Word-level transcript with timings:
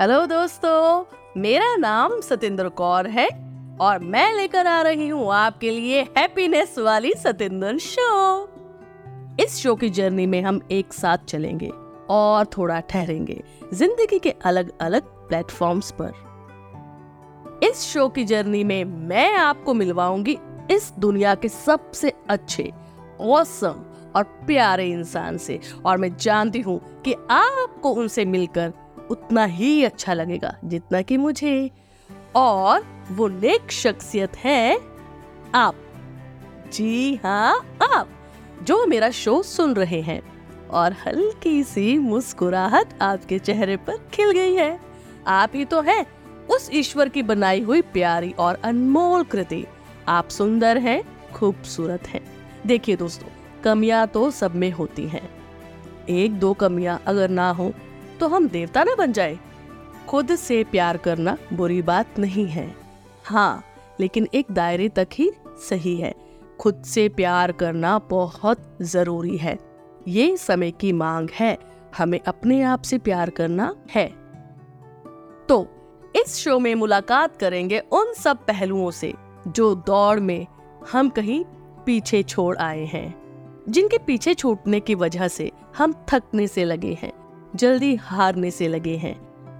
Hello 0.00 0.26
दोस्तों, 0.26 1.04
मेरा 1.36 1.76
नाम 1.76 2.20
सतेंद्र 2.20 2.68
कौर 2.68 3.06
है 3.06 3.28
और 3.80 3.98
मैं 3.98 4.34
लेकर 4.34 4.66
आ 4.66 4.82
रही 4.82 5.08
हूँ 5.08 5.32
आपके 5.32 5.70
लिए 5.70 6.02
हैप्पीनेस 6.02 6.78
वाली 6.78 7.12
सतेंद्र 7.14 7.78
शो 7.78 8.48
इस 9.40 9.56
शो 9.56 9.74
की 9.74 9.90
जर्नी 9.90 10.26
में 10.26 10.42
हम 10.42 10.60
एक 10.70 10.92
साथ 10.92 11.18
चलेंगे 11.18 11.70
और 12.10 12.44
थोड़ा 12.44 12.80
ठहरेंगे 12.80 13.42
ज़िंदगी 13.74 14.18
के 14.18 14.30
अलग 14.30 14.72
अलग 14.80 15.02
प्लेटफॉर्म्स 15.02 15.94
पर। 16.00 16.12
इस 17.62 17.80
शो 17.80 18.08
की 18.08 18.24
जर्नी 18.24 18.64
में 18.64 18.84
मैं 18.84 19.34
आपको 19.34 19.74
मिलवाऊँगी 19.74 20.38
इस 20.70 20.92
दुनिया 20.98 21.34
के 21.34 21.48
सबसे 21.48 22.12
अच्छे 22.28 22.72
और 24.16 24.22
प्यारे 24.46 24.90
इंसान 24.90 25.38
से 25.38 25.60
और 25.86 25.96
मैं 25.96 26.16
जानती 26.16 26.60
हूँ 26.60 27.02
कि 27.02 27.14
आपको 27.30 27.90
उनसे 27.90 28.24
मिलकर 28.24 28.72
उतना 29.10 29.44
ही 29.44 29.84
अच्छा 29.84 30.14
लगेगा 30.14 30.56
जितना 30.64 31.02
कि 31.02 31.16
मुझे। 31.16 31.70
और 32.36 33.06
वो 33.12 33.28
नेक 33.28 33.72
शख्सियत 33.72 34.36
है 34.36 34.78
आप। 35.54 35.74
जी 36.72 37.14
हाँ 37.14 37.78
आप, 37.94 38.08
जो 38.62 38.86
मेरा 38.86 39.10
शो 39.10 39.42
सुन 39.42 39.74
रहे 39.74 40.00
हैं। 40.00 40.36
और 40.68 40.92
हल्की 40.92 41.62
सी 41.64 41.98
मुस्कुराहट 41.98 43.02
आपके 43.02 43.38
चेहरे 43.38 43.76
पर 43.76 43.96
खिल 44.12 44.30
गई 44.30 44.54
है। 44.54 44.80
आप 45.26 45.52
ही 45.54 45.64
तो 45.64 45.80
है 45.80 46.06
उस 46.50 46.70
ईश्वर 46.72 47.08
की 47.08 47.22
बनाई 47.22 47.60
हुई 47.60 47.80
प्यारी 47.82 48.32
और 48.38 48.54
अनमोल 48.54 49.22
कृति। 49.24 49.66
आप 50.08 50.28
सुंदर 50.28 50.78
हैं, 50.78 51.02
खूबसूरत 51.34 52.08
हैं। 52.08 52.20
देखिए 52.66 52.96
दोस्तों, 52.96 53.28
कमियाँ 53.62 54.06
तो 54.06 54.30
सब 54.30 54.54
में 54.54 54.70
होती 54.70 55.08
हैं। 55.08 55.30
एक 56.08 56.38
दो 56.38 56.52
कमियाँ 56.52 57.02
अगर 57.06 57.28
ना 57.28 57.50
हो 57.50 57.72
तो 58.20 58.28
हम 58.28 58.48
देवता 58.48 58.84
ना 58.84 58.94
बन 58.94 59.12
जाए। 59.12 59.38
खुद 60.08 60.36
से 60.36 60.64
प्यार 60.64 60.96
करना 60.96 61.38
बुरी 61.52 61.82
बात 61.82 62.18
नहीं 62.18 62.46
है। 62.46 62.74
हाँ 63.24 63.64
लेकिन 64.00 64.28
एक 64.34 64.46
दायरे 64.50 64.88
तक 64.88 65.08
ही 65.12 65.30
सही 65.46 65.96
है। 65.96 66.14
खुद 66.60 66.82
से 66.84 67.08
प्यार 67.08 67.52
करना 67.52 67.98
बहुत 67.98 68.78
ज़रूरी 68.82 69.36
है। 69.36 69.58
ये 70.08 70.36
समय 70.36 70.70
की 70.70 70.92
मांग 70.92 71.28
है। 71.40 71.58
हमें 71.98 72.20
अपने 72.20 72.62
आप 72.62 72.82
से 72.82 72.98
प्यार 72.98 73.30
करना 73.30 73.76
है। 73.94 74.06
तो 75.48 75.68
इस 76.16 76.36
शो 76.36 76.58
में 76.58 76.74
मुलाकात 76.74 77.36
करेंगे 77.36 77.78
उन 77.78 78.14
सब 78.14 78.36
पहलुओं 78.36 78.90
से 78.90 79.14
जो 79.48 79.74
दौड़ 79.74 80.20
में 80.20 80.46
हम 80.92 81.08
कहीं 81.08 81.44
पीछे 81.86 82.22
छोड़ 82.22 82.56
आए 82.56 82.84
हैं। 82.84 83.26
जिनके 83.68 83.98
पीछे 83.98 84.34
छूटने 84.34 84.80
की 84.80 84.94
वजह 84.94 85.28
से 85.28 85.52
हम 85.78 85.94
थकने 86.12 86.46
से 86.46 86.64
लगे 86.64 86.98
हैं। 87.02 87.12
जल्दी 87.56 87.94
हारने 87.96 88.50
से 88.50 88.68
लगे 88.68 88.96
हैं। 88.96 89.14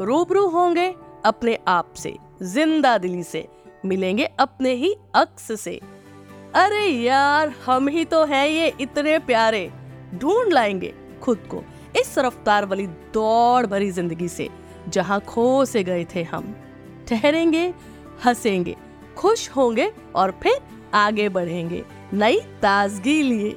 रूबरू 0.00 0.46
होंगे 0.48 0.94
अपने 1.24 1.58
आप 1.68 1.92
से, 1.94 2.14
ज़िंदा 2.42 2.96
दिली 2.98 3.22
से। 3.22 3.46
मिलेंगे 3.84 4.24
अपने 4.38 4.72
ही 4.72 4.94
अक्स 5.14 5.60
से। 5.60 5.80
अरे 6.54 6.86
यार, 6.86 7.52
हम 7.66 7.88
ही 7.88 8.04
तो 8.04 8.24
हैं 8.24 8.46
ये 8.48 8.72
इतने 8.80 9.18
प्यारे। 9.18 9.70
ढूंढ 10.14 10.52
लाएँगे 10.52 10.92
खुद 11.22 11.38
को 11.50 11.62
इस 12.00 12.14
रफ्तार 12.18 12.64
वाली 12.66 12.86
दौड़ 12.86 13.66
भरी 13.66 13.90
ज़िंदगी 13.90 14.28
से, 14.28 14.48
जहाँ 14.88 15.20
खो 15.20 15.64
से 15.64 15.82
गए 15.84 16.06
थे 16.14 16.22
हम। 16.22 16.54
ठहरेंगे, 17.08 17.66
हंसेंगे, 18.24 18.76
खुश 19.16 19.48
होंगे 19.50 19.92
और 20.14 20.38
फिर 20.42 20.60
आगे 20.94 21.28
बढ़ेंगे 21.28 21.82
नई 22.12 22.40
ताजगी 22.62 23.22
लिए। 23.22 23.56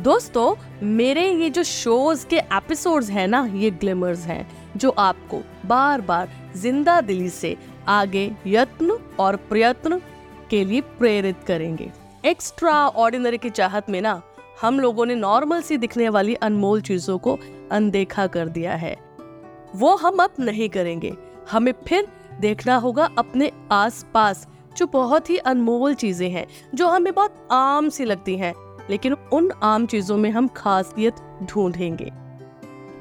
दोस्तों, 0.00 0.54
मेरे 0.82 1.22
ये 1.32 1.48
जो 1.50 1.62
शोज़ 1.62 2.26
के 2.26 2.36
एपिसोड्स 2.36 3.08
हैं 3.10 3.26
ना, 3.28 3.44
ये 3.54 3.70
ग्लिमर्स 3.70 4.20
हैं, 4.20 4.46
जो 4.76 4.90
आपको 4.90 5.40
बार 5.66 6.00
बार 6.00 6.28
ज़िंदा 6.56 7.00
दिली 7.00 7.28
से 7.28 7.56
आगे 7.88 8.30
यत्न 8.46 8.98
और 9.20 9.36
प्रयत्न 9.36 10.00
के 10.50 10.64
लिए 10.64 10.80
प्रेरित 10.98 11.42
करेंगे। 11.46 11.90
एक्स्ट्रा 12.24 12.74
ऑर्डिनरी 12.88 13.38
की 13.38 13.50
चाहत 13.50 13.90
में 13.90 14.00
ना, 14.00 14.20
हम 14.62 14.78
लोगों 14.80 15.06
ने 15.06 15.14
नॉर्मल 15.14 15.62
सी 15.62 15.76
दिखने 15.76 16.08
वाली 16.08 16.34
अनमोल 16.34 16.80
चीज़ों 16.80 17.18
को 17.18 17.38
अनदेखा 17.72 18.26
कर 18.26 18.48
दिया 18.48 18.74
है। 18.74 18.96
वो 19.74 19.94
हम 19.96 20.22
अब 20.22 20.34
नहीं 20.40 20.68
करेंगे। 20.68 21.12
हमें 21.50 21.72
फिर 21.88 22.08
देखना 22.40 22.76
होगा 22.76 23.10
अपने 23.18 23.50
आसपास 23.72 24.46
जो 24.76 24.86
बहुत 24.86 25.30
ही 25.30 25.36
अनमोल 25.36 25.94
चीज़ें 25.94 26.30
हैं, 26.30 26.46
जो 26.74 26.88
हमें 26.88 27.12
बहुत 27.14 27.48
आम 27.52 27.88
सी 27.88 28.04
लगती 28.04 28.36
हैं। 28.36 28.54
लेकिन 28.90 29.16
उन 29.32 29.50
आम 29.62 29.86
चीज़ों 29.86 30.16
में 30.16 30.30
हम 30.30 30.48
खासियत 30.56 31.16
ढूंढेंगे। 31.42 32.10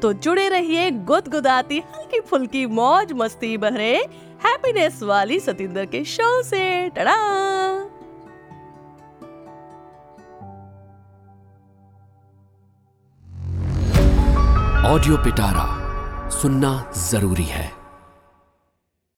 तो 0.02 0.14
जुड़े 0.14 0.48
रहिए 0.50 0.90
गुदगुदाती 0.92 1.80
हल्की 1.88 2.20
फुल्की 2.20 2.66
मौज 2.66 3.14
मस्ती 3.14 3.58
भरे 3.58 3.96
हैप्पीनेस 4.46 5.02
वाली 5.04 5.40
सतिंदर 5.40 5.86
के 5.86 6.04
शो 6.06 6.42
से। 6.44 6.90
टड़ा 6.90 7.16
ऑडियो 14.88 15.18
पिटारा 15.18 15.66
सुनना 16.32 16.70
ज़रूरी 16.98 17.44
है। 17.44 17.66